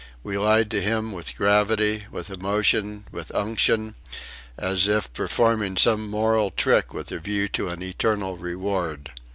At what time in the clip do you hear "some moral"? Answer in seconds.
5.77-6.49